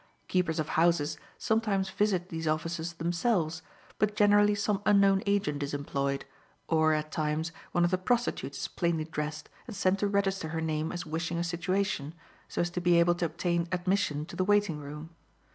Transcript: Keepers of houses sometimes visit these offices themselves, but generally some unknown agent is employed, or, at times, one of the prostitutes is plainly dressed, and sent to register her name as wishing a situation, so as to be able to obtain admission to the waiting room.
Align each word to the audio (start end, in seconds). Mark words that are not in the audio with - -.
Keepers 0.29 0.57
of 0.59 0.69
houses 0.69 1.19
sometimes 1.37 1.87
visit 1.91 2.29
these 2.29 2.47
offices 2.47 2.93
themselves, 2.93 3.61
but 3.99 4.15
generally 4.15 4.55
some 4.55 4.81
unknown 4.83 5.21
agent 5.27 5.61
is 5.61 5.75
employed, 5.75 6.25
or, 6.67 6.93
at 6.93 7.11
times, 7.11 7.51
one 7.71 7.85
of 7.85 7.91
the 7.91 7.99
prostitutes 7.99 8.57
is 8.61 8.67
plainly 8.67 9.03
dressed, 9.05 9.47
and 9.67 9.75
sent 9.75 9.99
to 9.99 10.07
register 10.07 10.47
her 10.47 10.59
name 10.59 10.91
as 10.91 11.05
wishing 11.05 11.37
a 11.37 11.43
situation, 11.43 12.15
so 12.47 12.61
as 12.61 12.71
to 12.71 12.81
be 12.81 12.99
able 12.99 13.13
to 13.13 13.25
obtain 13.25 13.67
admission 13.71 14.25
to 14.25 14.35
the 14.35 14.43
waiting 14.43 14.79
room. 14.79 15.11